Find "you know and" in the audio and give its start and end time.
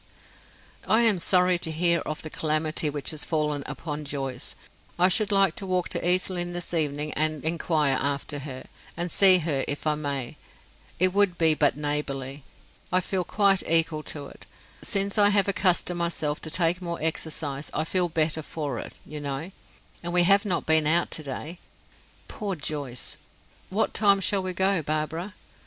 19.05-20.13